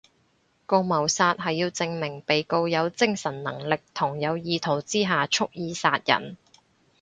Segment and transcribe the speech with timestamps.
[0.65, 6.37] 告謀殺係要證明被告有精神能力同有意圖之下蓄意殺人